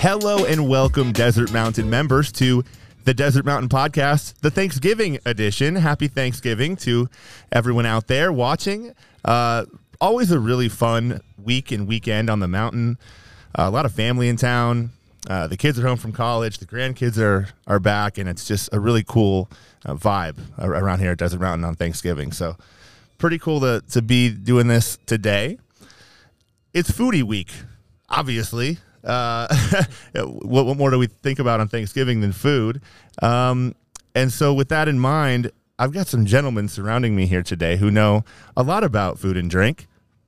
[0.00, 2.64] Hello and welcome, Desert Mountain members, to
[3.04, 5.74] the Desert Mountain Podcast, the Thanksgiving edition.
[5.76, 7.10] Happy Thanksgiving to
[7.52, 8.94] everyone out there watching.
[9.26, 9.66] Uh,
[10.00, 12.96] always a really fun week and weekend on the mountain.
[13.54, 14.88] Uh, a lot of family in town.
[15.28, 16.56] Uh, the kids are home from college.
[16.56, 19.50] The grandkids are are back, and it's just a really cool
[19.84, 22.32] uh, vibe around here at Desert Mountain on Thanksgiving.
[22.32, 22.56] So,
[23.18, 25.58] pretty cool to to be doing this today.
[26.72, 27.52] It's foodie week,
[28.08, 28.78] obviously.
[29.04, 29.48] Uh,
[30.14, 32.80] what, what more do we think about on Thanksgiving than food?
[33.22, 33.74] Um,
[34.14, 37.90] and so, with that in mind, I've got some gentlemen surrounding me here today who
[37.90, 38.24] know
[38.56, 39.86] a lot about food and drink,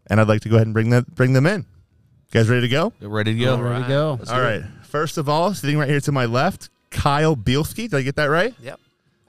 [0.08, 1.60] and I'd like to go ahead and bring them bring them in.
[1.60, 2.92] You guys ready to go?
[3.00, 3.60] Ready to go.
[3.60, 4.16] Ready to go.
[4.18, 4.46] Let's All do it.
[4.46, 4.62] right.
[4.84, 7.90] First of all, sitting right here to my left, Kyle Bielski.
[7.90, 8.54] Did I get that right?
[8.62, 8.80] Yep.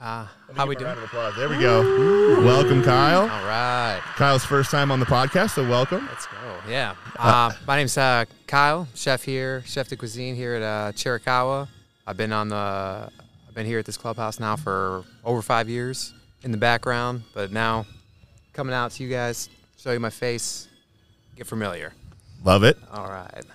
[0.03, 0.97] Uh, how we a round doing?
[0.97, 1.33] of applause.
[1.37, 2.43] There we go.
[2.43, 3.21] Welcome, Kyle.
[3.21, 4.01] All right.
[4.17, 6.05] Kyle's first time on the podcast, so welcome.
[6.07, 6.59] Let's go.
[6.67, 6.95] Yeah.
[7.17, 11.69] Uh, my name's uh, Kyle, chef here, chef de cuisine here at uh, Chiricahua.
[12.05, 12.55] I've been on the,
[13.47, 17.53] I've been here at this clubhouse now for over five years in the background, but
[17.53, 17.85] now
[18.51, 20.67] coming out to you guys, show you my face,
[21.37, 21.93] get familiar.
[22.43, 22.77] Love it.
[22.91, 23.45] All right.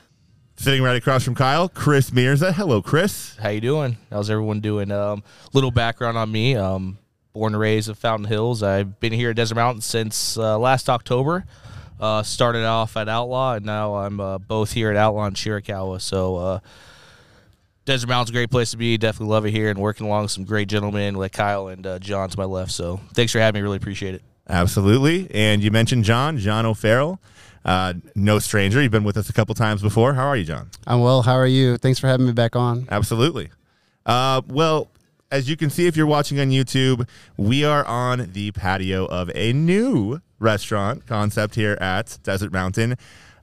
[0.60, 2.52] Sitting right across from Kyle, Chris Mirza.
[2.52, 3.36] Hello, Chris.
[3.36, 3.96] How you doing?
[4.10, 4.90] How's everyone doing?
[4.90, 6.56] Um, little background on me.
[6.56, 6.98] Um,
[7.32, 8.60] born and raised in Fountain Hills.
[8.60, 11.44] I've been here at Desert Mountain since uh, last October.
[12.00, 16.00] Uh, started off at Outlaw, and now I'm uh, both here at Outlaw and Chiricahua.
[16.00, 16.60] So uh,
[17.84, 18.98] Desert Mountain's a great place to be.
[18.98, 22.00] Definitely love it here, and working along with some great gentlemen like Kyle and uh,
[22.00, 22.72] John to my left.
[22.72, 23.62] So thanks for having me.
[23.62, 24.22] Really appreciate it.
[24.48, 25.28] Absolutely.
[25.32, 27.20] And you mentioned John, John O'Farrell.
[27.64, 28.80] Uh, no stranger.
[28.80, 30.14] You've been with us a couple times before.
[30.14, 30.70] How are you, John?
[30.86, 31.22] I'm well.
[31.22, 31.76] How are you?
[31.76, 32.86] Thanks for having me back on.
[32.90, 33.50] Absolutely.
[34.06, 34.88] Uh, well,
[35.30, 37.06] as you can see if you're watching on YouTube,
[37.36, 42.96] we are on the patio of a new restaurant concept here at Desert Mountain.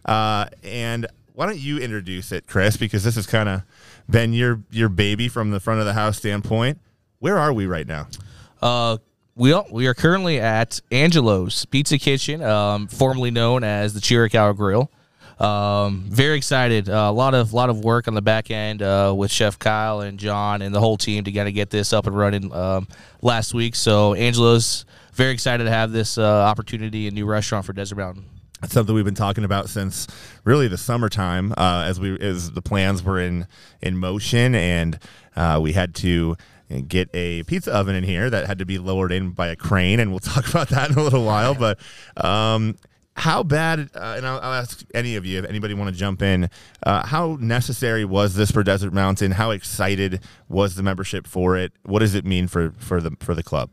[0.06, 2.78] Uh, and why don't you introduce it, Chris?
[2.78, 3.62] Because this has kind of
[4.10, 6.80] been your your baby from the front of the house standpoint.
[7.20, 8.08] Where are we right now?
[8.62, 8.98] Uh,
[9.36, 14.56] we are, we are currently at Angelo's Pizza Kitchen, um, formerly known as the Chiricahua
[14.56, 14.90] Grill.
[15.40, 16.88] Um, very excited.
[16.88, 20.00] Uh, a lot of lot of work on the back end uh, with Chef Kyle
[20.00, 22.88] and John and the whole team to kind of get this up and running um,
[23.22, 23.76] last week.
[23.76, 28.24] So Angelo's very excited to have this uh, opportunity and new restaurant for Desert Mountain.
[28.70, 30.08] Something we've been talking about since
[30.46, 33.46] really the summertime, uh, as we as the plans were in
[33.82, 34.98] in motion, and
[35.36, 36.38] uh, we had to
[36.88, 40.00] get a pizza oven in here that had to be lowered in by a crane,
[40.00, 41.56] and we'll talk about that in a little while.
[41.56, 41.80] But
[42.18, 42.78] um,
[43.16, 43.90] how bad?
[43.96, 46.50] Uh, and I'll, I'll ask any of you if anybody want to jump in.
[46.84, 49.32] Uh, how necessary was this for Desert Mountain?
[49.32, 51.72] How excited was the membership for it?
[51.84, 53.70] What does it mean for for the for the club?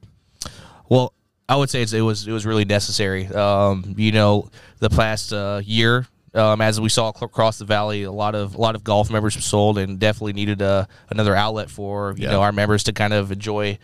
[0.88, 1.12] Well,
[1.48, 3.26] I would say it's, it was it was really necessary.
[3.26, 4.48] Um, you know,
[4.78, 8.58] the past uh, year, um, as we saw across the valley, a lot of a
[8.60, 12.30] lot of golf members were sold, and definitely needed uh, another outlet for you Yeah.
[12.32, 13.78] know our members to kind of enjoy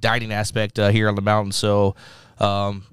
[0.00, 1.52] dining aspect uh, here on the mountain.
[1.52, 1.94] So.
[2.38, 2.84] Um,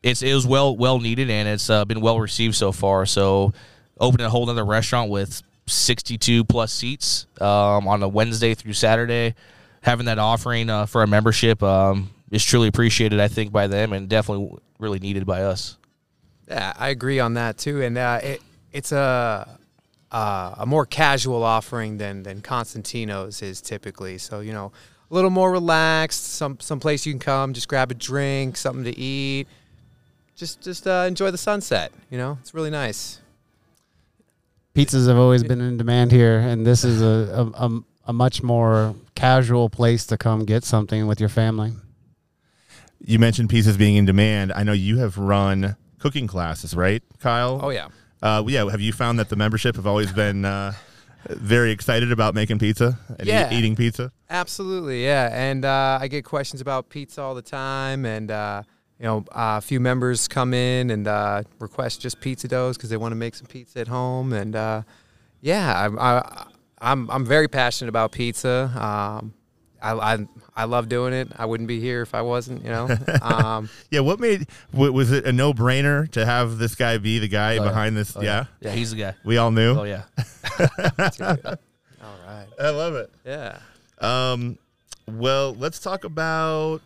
[0.00, 3.04] it's it was well well needed and it's uh, been well received so far.
[3.04, 3.52] So
[3.98, 9.34] opening a whole other restaurant with 62 plus seats um, on a Wednesday through Saturday,
[9.82, 13.92] having that offering uh, for a membership um, is truly appreciated, I think, by them
[13.92, 15.76] and definitely really needed by us.
[16.48, 18.40] Yeah, I agree on that too, and uh, it
[18.72, 19.58] it's a
[20.10, 24.18] uh, a more casual offering than than Constantino's is typically.
[24.18, 24.72] So you know,
[25.10, 26.24] a little more relaxed.
[26.24, 29.48] Some some place you can come, just grab a drink, something to eat,
[30.36, 31.92] just just uh, enjoy the sunset.
[32.10, 33.20] You know, it's really nice.
[34.74, 38.44] Pizzas have always been in demand here, and this is a, a, a, a much
[38.44, 41.72] more casual place to come get something with your family.
[43.04, 44.52] You mentioned pizzas being in demand.
[44.52, 47.58] I know you have run cooking classes, right, Kyle?
[47.60, 47.88] Oh yeah.
[48.22, 48.68] Uh, yeah.
[48.70, 50.72] Have you found that the membership have always been uh,
[51.28, 54.12] very excited about making pizza and e- eating pizza?
[54.30, 55.30] Absolutely, yeah.
[55.32, 58.62] And uh, I get questions about pizza all the time, and uh,
[58.98, 62.90] you know, uh, a few members come in and uh, request just pizza doughs because
[62.90, 64.32] they want to make some pizza at home.
[64.32, 64.82] And uh,
[65.40, 66.46] yeah, I'm I,
[66.80, 68.70] I'm I'm very passionate about pizza.
[68.76, 69.34] Um,
[69.82, 70.26] I, I
[70.56, 71.28] I love doing it.
[71.36, 72.64] I wouldn't be here if I wasn't.
[72.64, 72.88] You know.
[73.22, 74.00] Um, Yeah.
[74.00, 77.52] What made w- was it a no brainer to have this guy be the guy
[77.58, 77.68] Oh, yeah.
[77.68, 78.16] behind this?
[78.16, 78.46] Oh, yeah.
[78.60, 79.14] Yeah, he's the guy.
[79.24, 79.78] We all knew.
[79.78, 80.02] Oh, yeah.
[80.58, 82.46] all right.
[82.60, 83.10] I love it.
[83.24, 83.58] Yeah.
[84.00, 84.58] Um,
[85.06, 86.80] well, let's talk about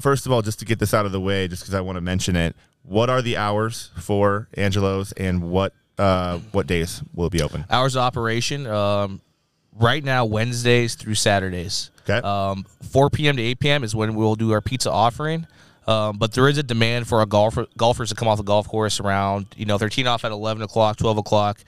[0.00, 1.96] first of all, just to get this out of the way, just because I want
[1.96, 2.54] to mention it.
[2.82, 7.64] What are the hours for Angelo's, and what uh, what days will it be open?
[7.70, 9.20] Hours of operation um,
[9.78, 11.90] right now, Wednesdays through Saturdays.
[12.08, 12.26] Okay.
[12.26, 13.36] Um, 4 p.m.
[13.36, 13.84] to 8 p.m.
[13.84, 15.46] is when we'll do our pizza offering.
[15.86, 18.68] Um, but there is a demand for our golfer, golfers to come off the golf
[18.68, 21.60] course around, you know, 13 off at 11 o'clock, 12 o'clock.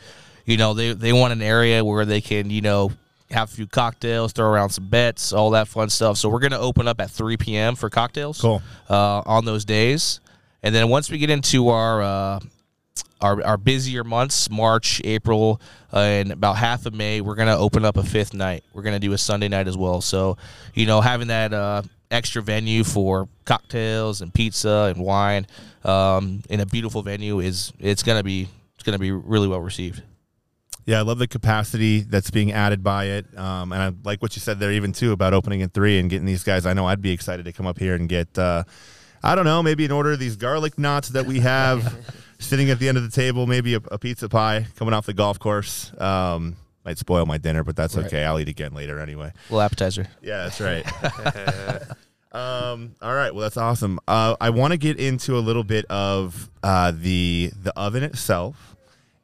[0.44, 2.92] You know, they they want an area where they can, you know,
[3.30, 6.18] have a few cocktails, throw around some bets, all that fun stuff.
[6.18, 7.76] So we're gonna open up at 3 p.m.
[7.76, 8.40] for cocktails.
[8.40, 8.60] Cool.
[8.88, 10.20] Uh, on those days,
[10.62, 12.40] and then once we get into our uh,
[13.20, 15.60] our, our busier months, March, April,
[15.92, 18.64] uh, and about half of May, we're gonna open up a fifth night.
[18.72, 20.00] We're gonna do a Sunday night as well.
[20.00, 20.36] So,
[20.74, 25.46] you know, having that uh, extra venue for cocktails and pizza and wine
[25.84, 30.02] um, in a beautiful venue is it's gonna be it's gonna be really well received.
[30.86, 34.34] Yeah, I love the capacity that's being added by it, um, and I like what
[34.34, 36.66] you said there, even too about opening at three and getting these guys.
[36.66, 38.64] I know I'd be excited to come up here and get, uh,
[39.22, 41.94] I don't know, maybe an order of these garlic knots that we have
[42.40, 45.14] sitting at the end of the table, maybe a, a pizza pie coming off the
[45.14, 45.92] golf course.
[46.00, 48.24] Um, might spoil my dinner, but that's okay.
[48.24, 49.32] I'll eat again later anyway.
[49.50, 50.08] little appetizer.
[50.22, 50.84] Yeah, that's right.
[52.32, 54.00] um, all right, well, that's awesome.
[54.08, 58.76] Uh, I want to get into a little bit of uh, the the oven itself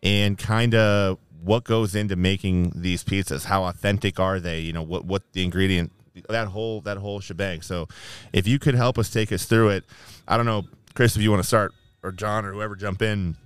[0.02, 3.44] and kind of what goes into making these pizzas.
[3.44, 4.60] How authentic are they?
[4.60, 5.92] You know, what what the ingredient
[6.28, 7.62] that whole that whole shebang.
[7.62, 7.88] So,
[8.34, 9.84] if you could help us take us through it,
[10.28, 10.64] I don't know,
[10.94, 11.72] Chris, if you want to start
[12.06, 13.36] or John or whoever jump in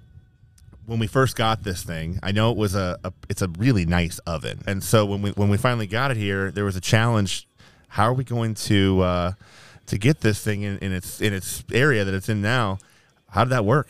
[0.91, 3.87] when we first got this thing, I know it was a, a, it's a really
[3.87, 6.81] nice oven, and so when we when we finally got it here, there was a
[6.81, 7.47] challenge.
[7.87, 9.33] How are we going to uh,
[9.87, 12.79] to get this thing in, in its in its area that it's in now?
[13.29, 13.89] How did that work?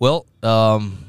[0.00, 1.06] Well, um,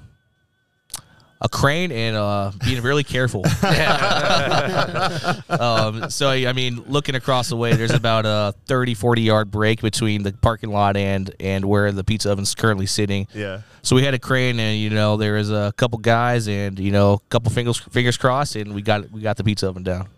[1.41, 3.45] a crane and uh, being really careful.
[5.50, 9.81] um, so, I mean, looking across the way, there's about a 30, 40 yard break
[9.81, 13.27] between the parking lot and, and where the pizza oven's currently sitting.
[13.33, 13.62] Yeah.
[13.81, 16.91] So we had a crane, and you know there was a couple guys, and you
[16.91, 20.09] know a couple fingers fingers crossed, and we got we got the pizza oven down.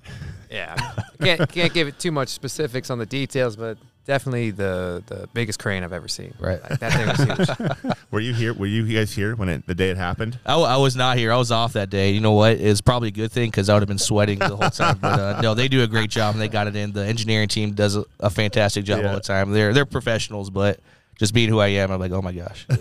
[0.50, 0.76] Yeah,
[1.22, 5.60] can't can't give it too much specifics on the details, but definitely the the biggest
[5.60, 6.34] crane I've ever seen.
[6.40, 6.62] Right.
[6.70, 7.08] Like, that thing
[7.38, 7.96] was huge.
[8.12, 8.54] Were you here?
[8.54, 10.40] Were you guys here when it, the day it happened?
[10.46, 11.32] I was not here.
[11.32, 12.12] I was off that day.
[12.12, 12.54] You know what?
[12.54, 14.98] It's probably a good thing because I would have been sweating the whole time.
[15.02, 16.92] But uh, no, they do a great job and they got it in.
[16.92, 19.10] The engineering team does a, a fantastic job Yeah.
[19.10, 19.52] all the time.
[19.52, 20.80] They're they're professionals, but
[21.18, 22.66] just being who I am, I'm like, oh my gosh.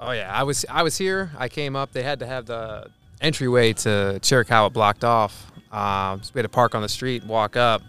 [0.00, 1.32] Oh yeah, I was I was here.
[1.36, 1.90] I came up.
[1.92, 2.88] They had to have the
[3.20, 5.50] entryway to Chiricahua blocked off.
[5.72, 7.82] Um, so we had to park on the street, walk up.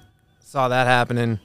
[0.44, 1.40] Saw that happening.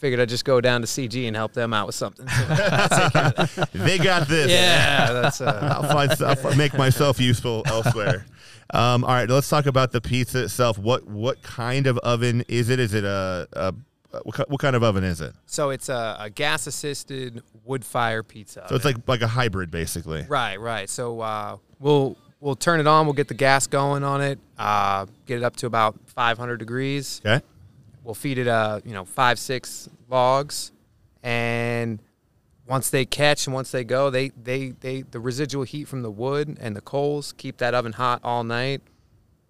[0.00, 2.26] Figured I'd just go down to CG and help them out with something.
[2.26, 2.34] So,
[3.74, 4.50] They got this.
[4.50, 8.24] yeah, that's uh, I'll find I'll fi- make myself useful elsewhere.
[8.72, 10.78] Um, all right, let's talk about the pizza itself.
[10.78, 12.80] What what kind of oven is it?
[12.80, 13.74] Is it a, a
[14.22, 15.34] what, what kind of oven is it?
[15.44, 18.64] so it's a, a gas assisted wood fire pizza.
[18.70, 20.24] So it's like like a hybrid, basically.
[20.28, 20.88] Right, right.
[20.88, 23.04] So uh, we'll we'll turn it on.
[23.04, 24.38] We'll get the gas going on it.
[24.58, 27.20] Uh, get it up to about 500 degrees.
[27.24, 27.44] Okay.
[28.02, 30.72] We'll feed it, uh, you know, five six logs,
[31.22, 32.00] and
[32.66, 36.10] once they catch and once they go, they they they the residual heat from the
[36.10, 38.82] wood and the coals keep that oven hot all night.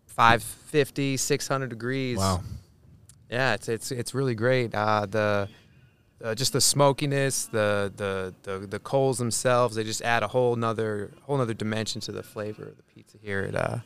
[0.06, 2.19] 550, 600 degrees.
[2.19, 2.43] Wow.
[3.31, 4.75] Yeah, it's it's it's really great.
[4.75, 5.49] Uh, the
[6.23, 10.56] uh, just the smokiness, the, the the the coals themselves, they just add a whole
[10.56, 13.79] nother whole nother dimension to the flavor of the pizza here at uh,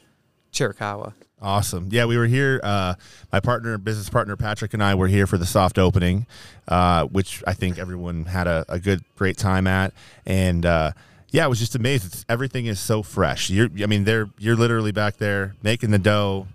[0.55, 1.12] Chiricahua.
[1.43, 1.89] Awesome.
[1.91, 2.59] Yeah, we were here.
[2.62, 2.95] Uh,
[3.31, 6.27] my partner, business partner Patrick, and I were here for the soft opening,
[6.69, 9.93] uh, which I think everyone had a, a good, great time at.
[10.25, 10.93] And uh,
[11.31, 12.06] yeah, I was just amazed.
[12.06, 13.51] It's, everything is so fresh.
[13.51, 16.46] You're, I mean, they're you're literally back there making the dough,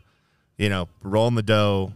[0.57, 1.93] you know, rolling the dough.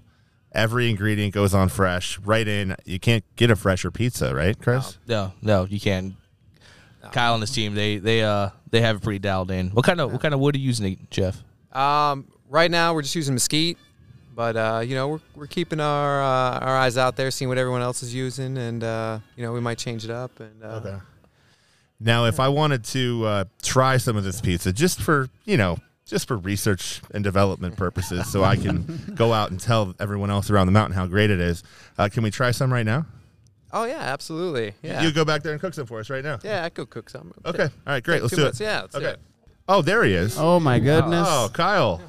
[0.52, 2.76] Every ingredient goes on fresh, right in.
[2.86, 5.00] You can't get a fresher pizza, right, Chris?
[5.08, 6.14] no, no, you can't.
[7.12, 9.70] Kyle and his team, they they uh they have it pretty dialed in.
[9.70, 11.44] What kind of what kind of wood are you using, Jeff?
[11.74, 13.78] Um, right now, we're just using mesquite,
[14.36, 17.58] but uh, you know we're, we're keeping our uh, our eyes out there, seeing what
[17.58, 20.40] everyone else is using, and uh, you know we might change it up.
[20.40, 21.00] And uh,
[22.00, 25.78] Now, if I wanted to uh, try some of this pizza, just for you know,
[26.06, 30.50] just for research and development purposes, so I can go out and tell everyone else
[30.50, 31.64] around the mountain how great it is,
[31.98, 33.06] uh, can we try some right now?
[33.76, 34.72] oh yeah, absolutely.
[34.84, 36.38] Yeah, You go back there and cook some for us right now.
[36.44, 37.34] yeah, I could cook some.
[37.44, 37.64] Okay.
[37.64, 38.04] All right.
[38.04, 38.22] Great.
[38.22, 38.62] Let's do minutes.
[38.62, 38.66] it.
[38.66, 39.10] Yeah, let's do Okay.
[39.14, 39.20] it.
[39.68, 40.38] Oh, there he is.
[40.38, 41.28] Oh my goodness.
[41.30, 42.02] Oh, Kyle.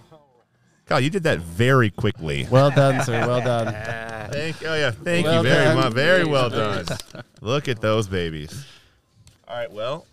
[0.86, 2.46] Kyle, you did that very quickly.
[2.50, 3.26] Well done, sir.
[3.26, 3.72] Well done.
[4.32, 4.62] Thank.
[4.64, 4.90] Oh yeah.
[4.90, 5.76] Thank Well you very done.
[5.76, 5.92] much.
[5.92, 6.84] Very well done.
[7.40, 8.66] Look at those babies.
[9.48, 9.70] All right.
[9.70, 10.06] Well,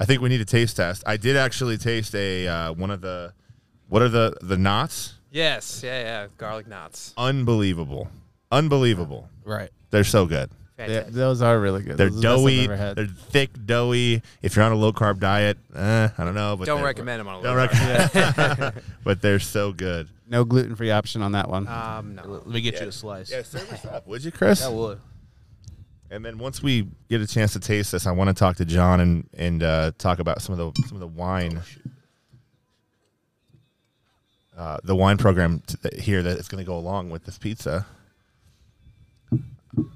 [0.00, 1.04] I think we need a taste test.
[1.06, 3.32] I did actually taste a uh, one of the.
[3.88, 5.14] What are the the knots?
[5.32, 7.12] yes, yeah, yeah, garlic knots.
[7.16, 8.08] Unbelievable.
[8.50, 9.28] Unbelievable.
[9.44, 9.70] Right.
[9.90, 10.50] They're so good.
[10.80, 11.14] Yeah, Fantastic.
[11.14, 11.96] those are really good.
[11.98, 12.94] They're Those are the doughy.
[12.94, 14.22] They're thick, doughy.
[14.40, 17.28] If you're on a low carb diet, eh, I don't know, but Don't recommend them
[17.28, 18.14] on a Don't low carb.
[18.14, 18.82] recommend.
[19.04, 20.08] but they're so good.
[20.26, 21.68] No gluten free option on that one.
[21.68, 22.22] Um, no.
[22.24, 23.30] Let me get you a slice.
[23.30, 24.62] Yeah, serve us up, would you, Chris?
[24.64, 25.00] I would.
[26.10, 28.64] And then once we get a chance to taste this, I want to talk to
[28.64, 31.60] John and and uh, talk about some of the some of the wine.
[34.56, 37.86] uh, the wine program t- here that is going to go along with this pizza.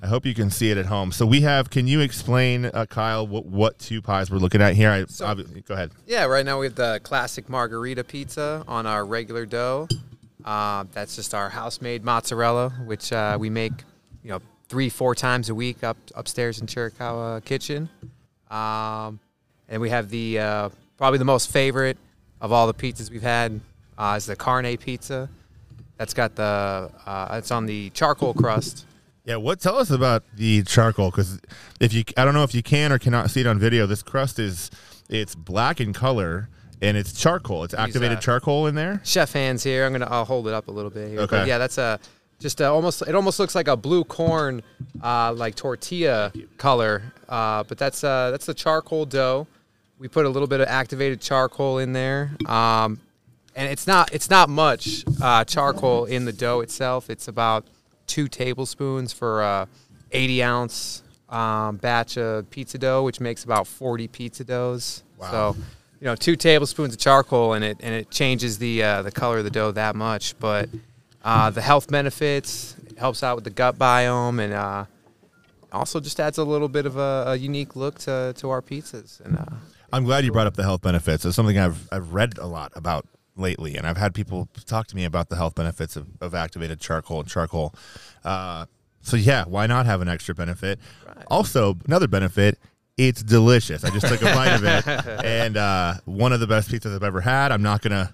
[0.03, 1.11] I hope you can see it at home.
[1.11, 1.69] So we have.
[1.69, 4.91] Can you explain, uh, Kyle, what what two pies we're looking at here?
[4.91, 5.91] I So- go ahead.
[6.07, 9.89] Yeah, right now we have the classic margherita pizza on our regular dough.
[10.45, 13.73] Uh, that's just our house-made mozzarella, which uh, we make,
[14.23, 17.89] you know, three, four times a week up upstairs in Chiricahua kitchen.
[18.51, 19.19] Um,
[19.69, 21.97] and we have the uh, probably the most favorite
[22.41, 23.61] of all the pizzas we've had
[23.99, 25.29] uh, is the carne pizza.
[25.97, 28.87] That's got the uh, it's on the charcoal crust.
[29.25, 29.61] Yeah, what?
[29.61, 31.41] Tell us about the charcoal because
[31.81, 33.87] if you, I don't know if you can or cannot see it on video.
[33.87, 34.71] This crust is
[35.09, 36.49] it's black in color
[36.83, 37.65] and it's charcoal.
[37.65, 39.01] It's activated uh, charcoal in there.
[39.05, 39.87] chef hands here.
[39.87, 41.21] I'm gonna I'll hold it up a little bit here.
[41.21, 41.39] Okay.
[41.39, 41.99] But yeah, that's a
[42.39, 44.63] just a, almost it almost looks like a blue corn
[45.03, 47.03] uh, like tortilla color.
[47.27, 49.47] Uh, but that's uh, that's the charcoal dough.
[49.99, 52.33] We put a little bit of activated charcoal in there.
[52.47, 53.01] Um,
[53.57, 57.09] and it's not it's not much uh, charcoal in the dough itself.
[57.09, 57.67] It's about
[58.15, 59.67] two tablespoons for a
[60.13, 65.03] 80 ounce um, batch of pizza dough, which makes about 40 pizza doughs.
[65.19, 65.31] Wow.
[65.33, 65.57] So,
[66.01, 69.39] you know, two tablespoons of charcoal, and it and it changes the uh, the color
[69.39, 70.39] of the dough that much.
[70.39, 70.69] But
[71.25, 74.85] uh, the health benefits it helps out with the gut biome, and uh,
[75.73, 79.21] also just adds a little bit of a, a unique look to, to our pizzas.
[79.25, 79.57] And uh,
[79.93, 81.25] I'm glad you brought up the health benefits.
[81.25, 83.07] It's something I've I've read a lot about
[83.37, 86.81] lately, and I've had people talk to me about the health benefits of, of activated
[86.81, 87.75] charcoal and charcoal.
[88.25, 88.67] Uh,
[89.03, 90.79] so yeah, why not have an extra benefit?
[91.29, 92.59] Also, another benefit.
[92.97, 93.85] It's delicious.
[93.85, 94.87] I just took a bite of it,
[95.25, 97.51] and uh, one of the best pizzas I've ever had.
[97.51, 98.13] I'm not gonna,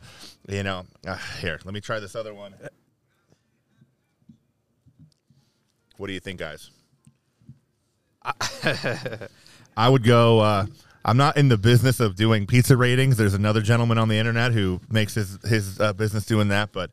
[0.48, 1.60] you know, uh, here.
[1.64, 2.54] Let me try this other one.
[5.98, 6.70] What do you think, guys?
[9.76, 10.66] I would go.
[11.04, 13.16] I'm not in the business of doing pizza ratings.
[13.16, 16.90] There's another gentleman on the internet who makes his his uh, business doing that, but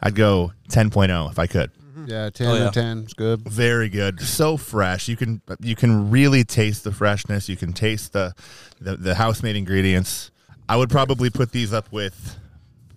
[0.00, 1.70] I'd go 10.0 if I could.
[2.06, 2.68] Yeah, ten Oh, yeah.
[2.68, 3.42] or ten is good.
[3.46, 5.08] Very good, so fresh.
[5.08, 7.48] You can you can really taste the freshness.
[7.48, 8.32] You can taste the
[8.80, 10.30] the, the house made ingredients.
[10.68, 12.38] I would probably put these up with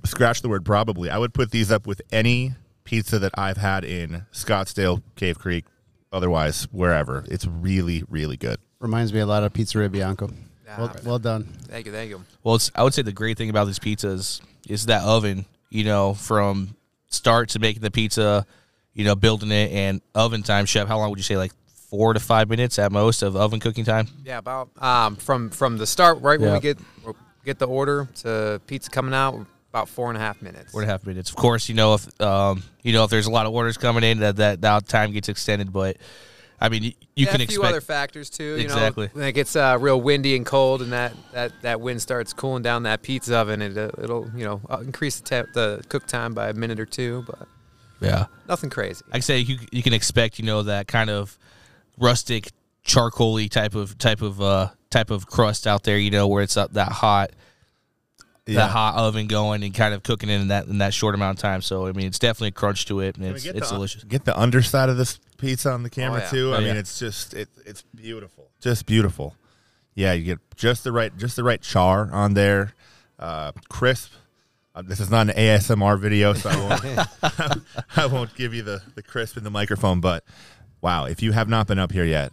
[0.06, 1.10] scratch the word probably.
[1.10, 2.54] I would put these up with any
[2.86, 5.66] pizza that I've had in Scottsdale, Cave Creek,
[6.14, 7.26] otherwise wherever.
[7.28, 8.60] It's really really good.
[8.80, 10.30] Reminds me a lot of Pizzeria Bianco.
[10.66, 11.44] Well, Ah, well done.
[11.68, 12.24] thank you, thank you.
[12.44, 15.46] Well, it's, I would say the great thing about these pizzas is that oven.
[15.70, 16.76] You know, from
[17.10, 18.46] start to making the pizza,
[18.94, 20.66] you know, building it and oven time.
[20.68, 21.36] Chef, how long would you say?
[21.36, 21.52] Like
[21.90, 24.08] four to five minutes at most of oven cooking time.
[24.24, 26.78] Yeah, about um, from from the start, right when we get
[27.44, 30.72] get the order to pizza coming out, about four and a half minutes.
[30.72, 31.30] Four and a half minutes.
[31.32, 34.04] Of course, you know if um, you know if there's a lot of orders coming
[34.04, 35.74] in, that that, that time gets extended.
[35.74, 35.98] But
[36.64, 38.56] I mean, you, you Yeah, can a few expect other factors too.
[38.56, 39.08] You Exactly.
[39.08, 42.32] know, when it gets uh, real windy and cold, and that, that, that wind starts
[42.32, 45.84] cooling down that pizza oven, it, uh, it'll you know uh, increase the, te- the
[45.90, 47.50] cook time by a minute or two, but
[48.00, 48.28] yeah.
[48.48, 49.04] nothing crazy.
[49.12, 51.38] I say you you can expect you know that kind of
[52.00, 52.50] rustic
[52.86, 55.98] charcoaly type of type of uh type of crust out there.
[55.98, 57.32] You know where it's up that hot.
[58.46, 61.38] That hot oven going and kind of cooking it in that in that short amount
[61.38, 61.62] of time.
[61.62, 63.70] So I mean, it's definitely a crunch to it, and Can we it's get it's
[63.70, 64.04] the, delicious.
[64.04, 66.30] Get the underside of this pizza on the camera yeah.
[66.30, 66.54] too.
[66.54, 69.36] I Oh, mean, it's just it, it's beautiful, just beautiful.
[69.96, 72.74] Yeah, you get just the right just the right char on there,
[73.20, 74.12] uh, crisp.
[74.76, 77.60] Uh, this is not an ASMR video, so I won't
[77.98, 80.00] I won't give you the the crisp in the microphone.
[80.02, 80.24] But
[80.82, 82.32] wow, if you have not been up here yet,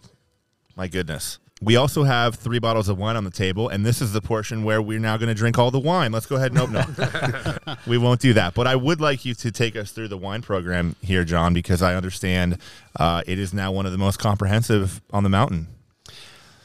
[0.75, 1.37] my goodness.
[1.63, 4.63] We also have three bottles of wine on the table, and this is the portion
[4.63, 6.11] where we're now going to drink all the wine.
[6.11, 6.55] Let's go ahead.
[6.55, 8.55] Nope, no, we won't do that.
[8.55, 11.83] But I would like you to take us through the wine program here, John, because
[11.83, 12.57] I understand
[12.99, 15.67] uh, it is now one of the most comprehensive on the mountain.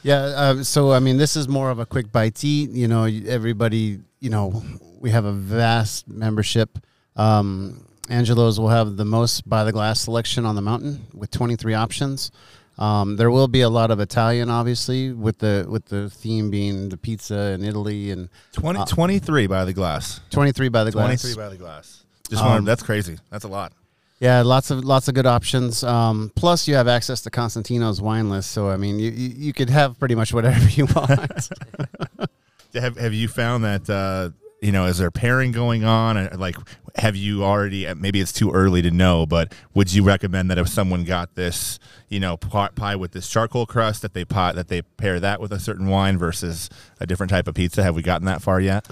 [0.01, 0.23] Yeah.
[0.23, 2.71] Uh, so I mean, this is more of a quick bite to eat.
[2.71, 3.99] You know, everybody.
[4.19, 4.63] You know,
[4.99, 6.79] we have a vast membership.
[7.15, 11.73] Um, Angelo's will have the most by the glass selection on the mountain with 23
[11.73, 12.31] options.
[12.77, 16.89] Um, there will be a lot of Italian, obviously, with the with the theme being
[16.89, 20.19] the pizza in Italy and 20, Uh, 23 by the glass.
[20.29, 21.21] 23 by the glass.
[21.21, 22.03] 23 by the glass.
[22.29, 23.17] Just Um, wanted, that's crazy.
[23.31, 23.71] That's a lot.
[24.19, 25.83] Yeah, lots of lots of good options.
[25.83, 29.53] Um, plus, you have access to Constantino's wine list, so I mean, you you, you
[29.53, 31.49] could have pretty much whatever you want.
[32.73, 34.29] Have, have you found that, uh,
[34.67, 36.17] you know, is there pairing going on?
[36.17, 36.57] Uh, Like,
[36.97, 40.57] have you already, uh, maybe it's too early to know, but would you recommend that
[40.57, 44.55] if someone got this, you know, pot pie with this charcoal crust, that they pot,
[44.55, 46.69] that they pair that with a certain wine versus
[46.99, 47.81] a different type of pizza?
[47.81, 48.87] Have we gotten that far yet?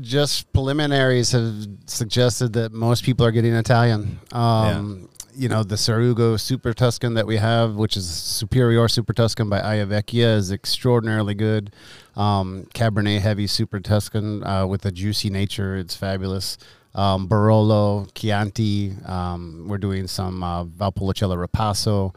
[0.00, 4.18] Just preliminaries have suggested that most people are getting Italian.
[4.32, 5.08] Um,
[5.40, 9.48] You know, the Sor Ugo Super Tuscan that we have, which is Superior Super Tuscan
[9.48, 11.72] by Aia Vecchia, is extraordinarily good.
[12.14, 16.58] Um, Cabernet Heavy Super Tuscan uh, with a juicy nature, it's fabulous.
[16.94, 18.92] um, Barolo, Chianti.
[19.06, 22.14] Um, we're doing some uh, Valpolicella Ripasso,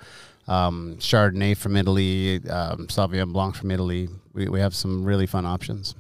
[0.50, 4.10] um, Chardonnay from Italy, um, Sauvignon Blanc from Italy.
[4.34, 5.96] We, we have some really fun options.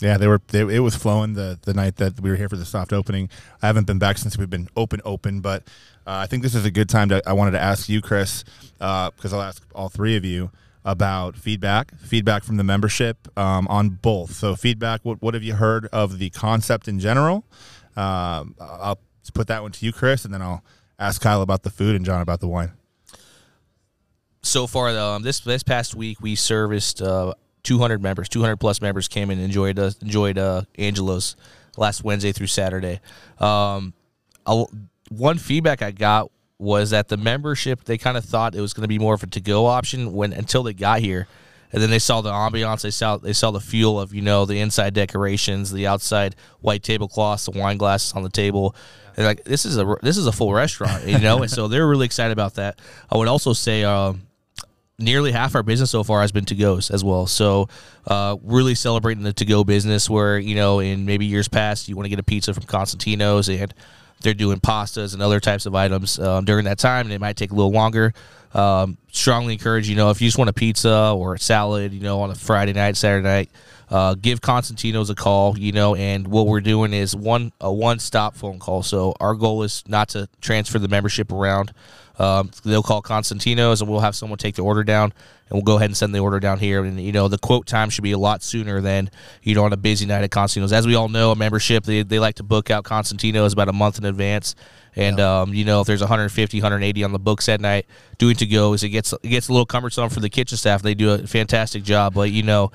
[0.00, 0.40] Yeah, they were.
[0.46, 3.28] They, it was flowing the the night that we were here for the soft opening.
[3.60, 5.64] I haven't been back since we've been open open, but
[6.10, 7.22] I think this is a good time to.
[7.26, 8.44] I wanted to ask you, Chris,
[8.78, 10.50] because I'll ask all three of you
[10.84, 14.32] about feedback, feedback from the membership um, on both.
[14.32, 15.04] So feedback.
[15.04, 17.44] What what have you heard of the concept in general?
[17.96, 18.98] Um, I'll
[19.34, 20.64] put that one to you, Chris, and then I'll
[20.98, 22.72] ask Kyle about the food and John about the wine.
[24.42, 27.34] so far um, this this past week we serviced uh,
[27.64, 31.36] 200 members 200 plus members came and enjoyed uh, enjoyed uh, angelo's
[31.76, 33.00] last wednesday through saturday
[33.40, 33.92] um,
[35.10, 38.82] one feedback i got was that the membership they kind of thought it was going
[38.82, 41.28] to be more of a to-go option when until they got here.
[41.70, 44.46] And then they saw the ambiance they saw they saw the feel of you know
[44.46, 48.74] the inside decorations the outside white tablecloths the wine glasses on the table.
[49.16, 51.42] And like this is a this is a full restaurant you know?
[51.42, 52.80] And so they're really excited about that.
[53.10, 54.22] I would also say um,
[54.98, 57.26] nearly half our business so far has been to goes as well.
[57.26, 57.68] So,
[58.06, 61.94] uh, really celebrating the to go business where, you know, in maybe years past, you
[61.94, 63.74] want to get a pizza from Constantino's and
[64.20, 67.36] they're doing pastas and other types of items um, during that time, and it might
[67.36, 68.12] take a little longer.
[68.54, 72.00] Um, strongly encourage, you know, if you just want a pizza or a salad, you
[72.00, 73.50] know, on a Friday night, Saturday night,
[73.90, 77.98] uh, give Constantino's a call, you know, and what we're doing is one a one
[77.98, 78.82] stop phone call.
[78.82, 81.72] So our goal is not to transfer the membership around.
[82.18, 85.12] Um, they'll call Constantino's and we'll have someone take the order down
[85.48, 86.84] and we'll go ahead and send the order down here.
[86.84, 89.10] And, you know, the quote time should be a lot sooner than,
[89.42, 90.72] you know, on a busy night at Constantino's.
[90.72, 93.72] As we all know, a membership, they, they like to book out Constantino's about a
[93.72, 94.56] month in advance.
[94.98, 97.86] And, um, you know, if there's 150, 180 on the books at night,
[98.18, 100.82] doing to goes, it gets, it gets a little cumbersome for the kitchen staff.
[100.82, 102.14] They do a fantastic job.
[102.14, 102.72] But, you know,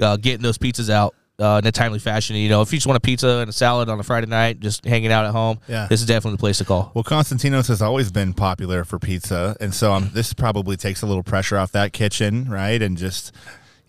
[0.00, 2.34] uh, getting those pizzas out uh, in a timely fashion.
[2.36, 4.58] You know, if you just want a pizza and a salad on a Friday night,
[4.60, 5.86] just hanging out at home, Yeah.
[5.86, 6.92] this is definitely the place to call.
[6.94, 11.06] Well, Constantino's has always been popular for pizza, and so um, this probably takes a
[11.06, 12.80] little pressure off that kitchen, right?
[12.80, 13.32] And just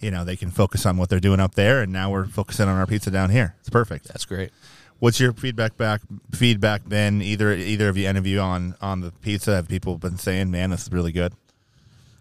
[0.02, 2.68] you know they can focus on what they're doing up there, and now we're focusing
[2.68, 3.56] on our pizza down here.
[3.62, 4.10] It's perfect.
[4.10, 4.52] That's great.
[5.00, 9.02] What's your feedback back feedback been either either of you any of you on on
[9.02, 9.56] the pizza?
[9.56, 11.34] Have people been saying, "Man, this is really good"?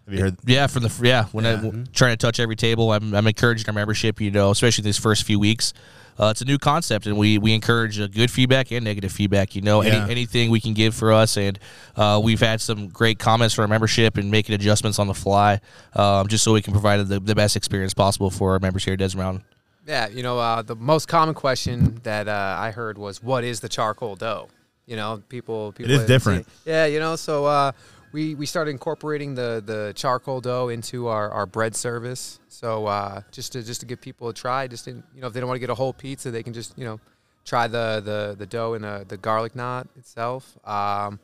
[0.05, 0.37] Have you heard?
[0.45, 1.55] Yeah, from the yeah, when I
[1.93, 4.21] trying to touch every table, I'm, I'm encouraging our membership.
[4.21, 5.73] You know, especially these first few weeks.
[6.19, 9.55] Uh, it's a new concept, and we we encourage uh, good feedback and negative feedback.
[9.55, 9.95] You know, Yeah.
[10.03, 11.59] any anything we can give for us, and
[11.95, 15.61] uh, we've had some great comments from our membership and making adjustments on the fly,
[15.95, 18.93] um, just so we can provide the, the best experience possible for our members here
[18.93, 19.43] at Desert Mountain.
[19.87, 23.61] Yeah, you know, uh, the most common question that uh, I heard was, "What is
[23.61, 24.49] the charcoal dough?"
[24.85, 25.71] You know, people.
[25.71, 26.45] people is have different.
[26.45, 27.71] seen- Yeah, you know, so uh,
[28.11, 32.39] we we started incorporating the the charcoal dough into our, our bread service.
[32.49, 35.33] So uh, just to just to give people a try, just in, you know, if
[35.33, 36.99] they don't want to get a whole pizza, they can just you know
[37.45, 40.57] try the the the dough and the, the garlic knot itself.
[40.67, 41.19] Um,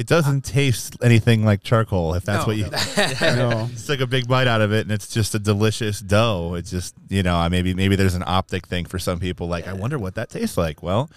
[0.00, 2.14] It doesn't taste anything like charcoal.
[2.14, 2.50] If that's No.
[2.50, 2.64] what you
[3.36, 3.68] No.
[3.72, 6.54] It's like a big bite out of it, and it's just a delicious dough.
[6.54, 9.46] It's just you know, maybe maybe there's an optic thing for some people.
[9.46, 10.82] Like, I wonder what that tastes like.
[10.82, 11.10] Well,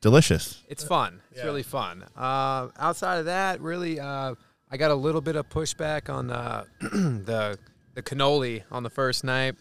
[0.00, 0.62] delicious.
[0.68, 1.20] It's fun.
[1.32, 2.04] It's really fun.
[2.16, 4.34] Uh, outside of that, really, uh,
[4.70, 7.58] I got a little bit of pushback on uh, the
[7.94, 9.56] the cannoli on the first night,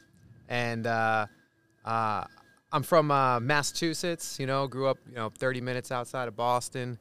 [0.48, 1.26] and uh,
[1.86, 2.24] uh,
[2.72, 4.38] I'm from uh, Massachusetts.
[4.40, 7.00] You know, grew up you know 30 minutes outside of Boston.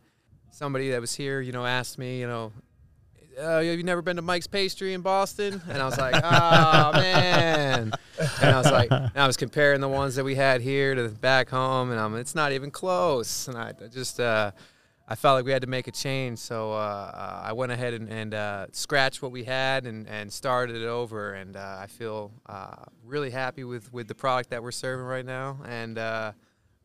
[0.50, 2.52] Somebody that was here, you know, asked me, you know.
[3.38, 5.62] Uh, have you never been to Mike's Pastry in Boston?
[5.68, 7.92] And I was like, oh man.
[8.42, 11.48] And I was like, I was comparing the ones that we had here to back
[11.48, 13.46] home, and I'm, it's not even close.
[13.46, 14.50] And I, I just, uh,
[15.10, 17.94] I felt like we had to make a change, so uh, uh, I went ahead
[17.94, 21.32] and, and uh, scratched what we had and, and started it over.
[21.32, 25.24] And uh, I feel uh, really happy with, with the product that we're serving right
[25.24, 25.60] now.
[25.64, 26.32] And uh,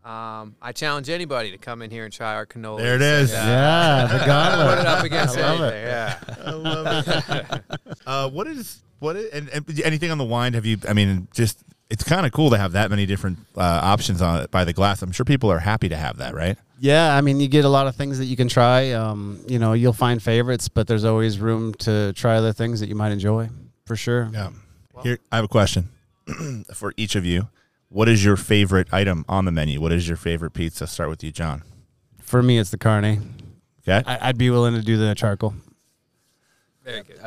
[0.05, 2.79] um, I challenge anybody to come in here and try our cannoli.
[2.79, 3.31] There it is.
[3.31, 4.69] Yeah, the gauntlet.
[4.69, 5.81] Put it up against I love anything.
[5.81, 5.87] it.
[5.87, 6.19] Yeah.
[6.45, 7.97] I love it.
[8.05, 10.53] uh, what is what is, and, and anything on the wine?
[10.53, 10.77] Have you?
[10.87, 14.41] I mean, just it's kind of cool to have that many different uh, options on
[14.41, 15.01] it by the glass.
[15.01, 16.57] I'm sure people are happy to have that, right?
[16.79, 18.91] Yeah, I mean, you get a lot of things that you can try.
[18.91, 22.89] Um, you know, you'll find favorites, but there's always room to try other things that
[22.89, 23.49] you might enjoy,
[23.85, 24.29] for sure.
[24.33, 24.49] Yeah.
[25.01, 25.89] Here, I have a question
[26.73, 27.47] for each of you.
[27.93, 29.79] What is your favorite item on the menu?
[29.79, 30.87] What is your favorite pizza?
[30.87, 31.61] Start with you, John.
[32.17, 33.35] For me, it's the carne.
[33.87, 34.01] Okay.
[34.09, 35.53] I, I'd be willing to do the charcoal.
[36.83, 37.19] Very good.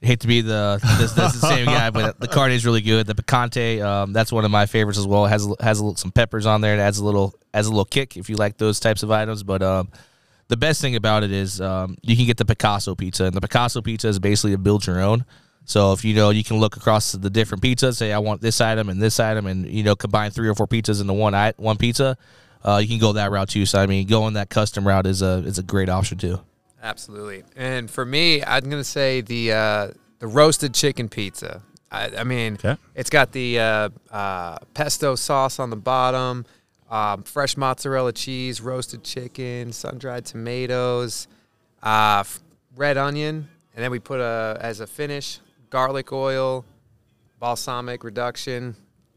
[0.00, 2.82] hate to be the this, this is the same guy, but the carne is really
[2.82, 3.08] good.
[3.08, 5.26] The picante, um, that's one of my favorites as well.
[5.26, 6.74] It has has a little, some peppers on there.
[6.74, 9.42] It adds a little adds a little kick if you like those types of items.
[9.42, 9.88] But um,
[10.46, 13.40] the best thing about it is um, you can get the Picasso pizza, and the
[13.40, 15.24] Picasso pizza is basically a build your own.
[15.68, 18.58] So if you know you can look across the different pizzas, say I want this
[18.60, 21.76] item and this item, and you know combine three or four pizzas into one one
[21.76, 22.16] pizza.
[22.64, 23.66] uh, you can go that route too.
[23.66, 26.40] So I mean, going that custom route is a is a great option too.
[26.82, 27.44] Absolutely.
[27.54, 29.88] And for me, I'm gonna say the uh,
[30.20, 31.60] the roasted chicken pizza.
[31.92, 32.76] I, I mean, Okay.
[32.94, 36.46] it's got the uh, uh, pesto sauce on the bottom,
[36.90, 41.28] um, fresh mozzarella cheese, roasted chicken, sun dried tomatoes,
[41.82, 42.40] uh, f-
[42.76, 46.64] red onion, and then we put a as a finish garlic oil,
[47.38, 48.74] balsamic reduction.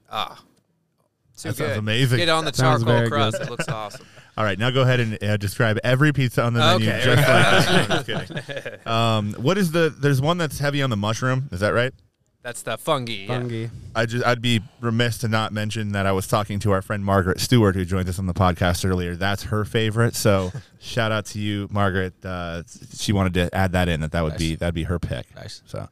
[0.10, 1.78] Ah, too That sounds good.
[1.78, 2.18] amazing.
[2.20, 3.38] Get on the sounds charcoal very crust.
[3.40, 3.48] good.
[3.48, 4.06] It looks awesome.
[4.38, 6.90] All right, now go ahead and uh, describe every pizza on the menu.
[6.90, 7.02] Okay.
[7.04, 7.90] Just like that.
[7.90, 8.88] No, just kidding.
[8.88, 9.90] Um, what is the?
[9.90, 11.50] There's one that's heavy on the mushroom.
[11.52, 11.94] Is that right?
[12.44, 13.14] That's the fungi.
[13.14, 13.28] yeah.
[13.28, 13.68] Fungi.
[13.96, 17.06] I just I'd be remiss to not mention that I was talking to our friend
[17.06, 19.16] Margaret Stewart who joined us on the podcast earlier.
[19.16, 20.16] That's her favorite.
[20.16, 22.14] So shout out to you, Margaret.
[22.24, 22.64] Uh,
[22.96, 25.34] she wanted to add that in that that would be that'd be her pick.
[25.36, 25.62] Nice.
[25.66, 25.88] So.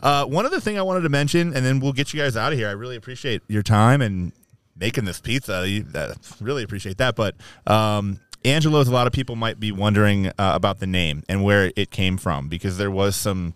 [0.00, 2.52] Uh, one other thing I wanted to mention, and then we'll get you guys out
[2.52, 2.68] of here.
[2.68, 4.32] I really appreciate your time and
[4.76, 5.68] making this pizza.
[5.68, 7.16] You, uh, really appreciate that.
[7.16, 7.34] But
[7.66, 11.72] um, Angelo's, a lot of people might be wondering uh, about the name and where
[11.74, 13.54] it came from because there was some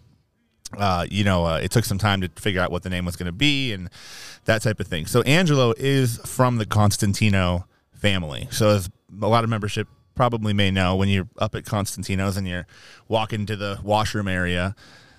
[0.77, 3.17] uh, you know, uh, it took some time to figure out what the name was
[3.17, 3.91] going to be and
[4.45, 5.07] that type of thing.
[5.07, 8.49] So Angelo is from the Constantino family.
[8.51, 12.47] So as a lot of membership probably may know, when you're up at Constantino's and
[12.47, 12.67] you're
[13.09, 14.75] walking to the washroom area,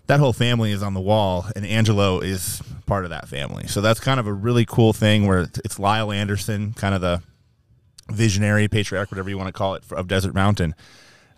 [0.08, 3.68] that whole family is on the wall, and Angelo is part of that family.
[3.68, 7.24] So that's kind of a really cool thing where it's Lyle Anderson, kind of the
[8.12, 10.76] visionary patriarch, whatever you want to call it, of Desert Mountain.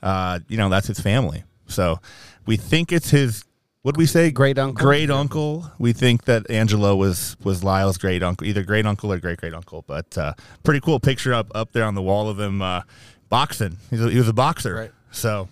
[0.02, 1.44] Uh, you know, that's his family.
[1.68, 2.00] So
[2.46, 3.44] we think it's his.
[3.86, 4.32] What would we say?
[4.32, 4.84] Great uncle.
[4.84, 5.72] Great uncle.
[5.78, 9.54] We think that Angelo was was Lyle's great uncle, either great uncle or great great
[9.54, 9.84] uncle.
[9.86, 12.82] But uh, pretty cool picture up up there on the wall of him uh,
[13.30, 13.78] boxing.
[13.92, 14.74] He's a, he was a boxer.
[14.74, 14.92] Right.
[15.12, 15.50] So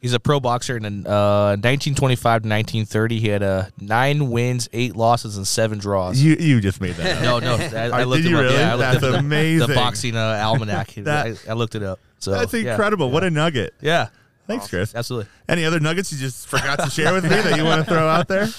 [0.00, 0.74] He's a pro boxer.
[0.74, 5.78] And in uh, 1925 to 1930, he had uh, nine wins, eight losses, and seven
[5.78, 6.20] draws.
[6.20, 7.18] you you just made that.
[7.18, 7.22] up.
[7.44, 8.42] no, no, I, I looked you him up.
[8.42, 8.54] really?
[8.56, 9.68] Yeah, I looked That's up the- amazing.
[9.68, 10.88] The boxing uh, almanac.
[10.96, 12.00] That- I, I looked it up.
[12.18, 12.72] So That's yeah.
[12.72, 13.12] incredible.
[13.12, 13.74] What a nugget.
[13.80, 14.08] Yeah,
[14.50, 14.94] Thanks, Chris.
[14.94, 15.30] absolutely.
[15.48, 18.06] Any other nuggets you just forgot to share with me that you want to throw
[18.08, 18.48] out there?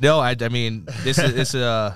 [0.00, 1.94] No, I, I mean this is this uh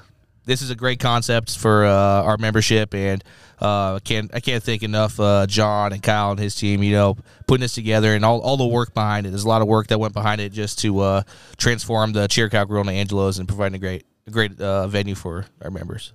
[0.49, 1.91] this is a great concept for uh,
[2.23, 3.23] our membership, and
[3.61, 6.83] uh, I can't I can't thank enough uh, John and Kyle and his team.
[6.83, 9.31] You know, putting this together and all, all the work behind it.
[9.31, 11.23] There's a lot of work that went behind it just to uh,
[11.59, 15.45] transform the Chiricahua Grill into Angelo's and providing a great a great uh, venue for
[15.61, 16.15] our members.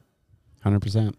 [0.64, 1.16] Hundred percent.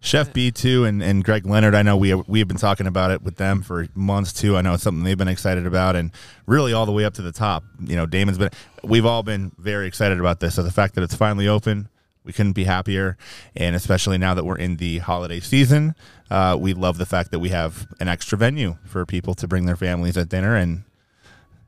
[0.00, 3.22] Chef B2 and, and Greg Leonard, I know we we have been talking about it
[3.22, 4.56] with them for months too.
[4.56, 6.12] I know it's something they've been excited about and
[6.46, 7.64] really all the way up to the top.
[7.80, 8.50] You know, Damon's been,
[8.84, 10.54] we've all been very excited about this.
[10.54, 11.88] So the fact that it's finally open,
[12.22, 13.16] we couldn't be happier.
[13.56, 15.94] And especially now that we're in the holiday season,
[16.30, 19.66] uh, we love the fact that we have an extra venue for people to bring
[19.66, 20.84] their families at dinner and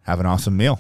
[0.02, 0.78] have an awesome meal.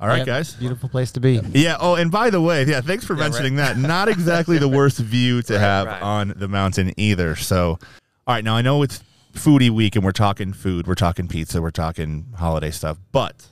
[0.00, 0.26] All right, Yep.
[0.26, 0.54] guys.
[0.54, 1.40] Beautiful place to be.
[1.52, 1.76] Yeah.
[1.80, 3.76] Oh, and by the way, yeah, thanks for mentioning that.
[3.76, 6.02] Not exactly the worst view to Right, have right.
[6.02, 7.34] on the mountain either.
[7.34, 7.78] So,
[8.26, 9.02] all right, now I know it's
[9.34, 13.46] foodie week and we're talking food, we're talking pizza, we're talking holiday stuff, but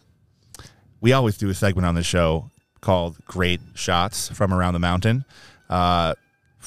[1.01, 5.25] we always do a segment on the show called Great Shots from Around the Mountain
[5.69, 6.15] uh,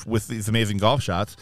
[0.06, 1.38] with these amazing golf shots.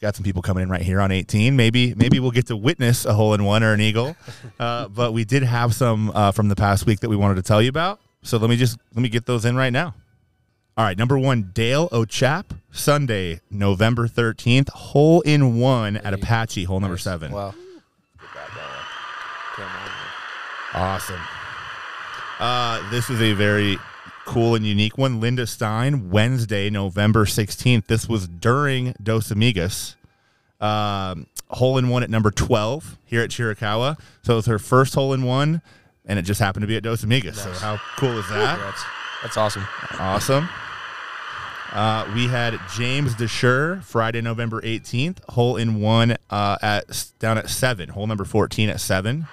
[0.00, 1.56] Got some people coming in right here on 18.
[1.56, 4.16] Maybe maybe we'll get to witness a hole in one or an eagle.
[4.58, 7.42] Uh, but we did have some uh, from the past week that we wanted to
[7.42, 7.98] tell you about.
[8.22, 9.94] So let me just let me get those in right now.
[10.76, 16.78] All right, number one, Dale O'Chap, Sunday, November 13th, hole in one at Apache, hole
[16.78, 17.32] number seven.
[17.32, 17.54] Wow.
[20.74, 21.20] Awesome.
[22.38, 23.78] Uh, this is a very
[24.30, 25.20] cool and unique one.
[25.20, 27.86] Linda Stein, Wednesday, November 16th.
[27.86, 29.96] This was during Dos Amigas.
[30.60, 33.98] Um, hole in one at number 12 here at Chiricahua.
[34.22, 35.62] So it was her first hole in one,
[36.06, 37.34] and it just happened to be at Dos Amigas.
[37.34, 38.58] So how cool is that?
[38.58, 38.84] That's,
[39.22, 39.66] that's awesome.
[39.98, 40.48] Awesome.
[41.72, 47.50] Uh, we had James Desher Friday, November 18th, hole in one uh, at down at
[47.50, 49.26] seven, hole number 14 at seven.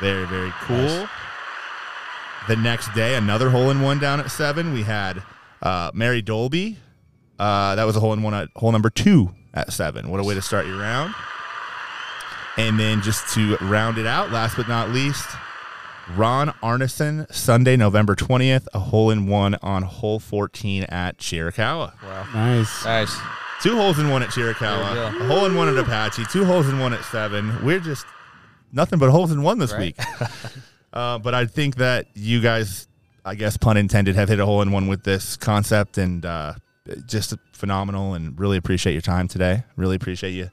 [0.00, 1.08] Very, very cool.
[2.48, 4.72] The next day, another hole in one down at seven.
[4.72, 5.22] We had
[5.62, 6.78] uh, Mary Dolby.
[7.38, 10.10] Uh, that was a hole in one at hole number two at seven.
[10.10, 11.14] What a way to start your round.
[12.56, 15.26] And then just to round it out, last but not least,
[16.14, 21.94] Ron Arneson, Sunday, November 20th, a hole in one on hole 14 at Chiricahua.
[22.02, 22.26] Wow.
[22.34, 22.84] Nice.
[22.84, 23.16] Nice.
[23.62, 26.78] Two holes in one at Chiricahua, a hole in one at Apache, two holes in
[26.78, 27.64] one at seven.
[27.64, 28.04] We're just
[28.70, 29.96] nothing but holes in one this Right.
[29.96, 29.96] week.
[30.94, 32.88] uh, but I think that you guys,
[33.24, 36.54] I guess, pun intended, have hit a hole in one with this concept and uh,
[37.06, 39.64] just phenomenal and really appreciate your time today.
[39.76, 40.48] Really appreciate you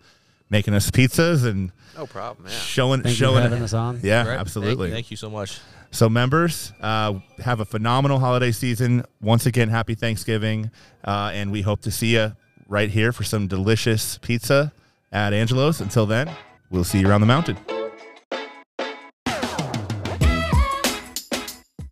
[0.50, 2.48] making us pizzas and No problem.
[2.48, 2.54] Yeah.
[2.58, 3.44] showing, Thank you for showing.
[3.44, 4.00] having us on.
[4.04, 4.38] Yeah, Right.
[4.40, 4.88] absolutely.
[4.88, 5.60] Thank, thank you so much.
[5.92, 9.04] So, members, uh, have a phenomenal holiday season.
[9.22, 10.72] Once again, happy Thanksgiving.
[11.04, 12.34] Uh, and we hope to see you
[12.68, 14.72] right here for some delicious pizza
[15.12, 15.82] at Angelo's.
[15.82, 16.30] Until then,
[16.70, 17.58] we'll see you around the mountain.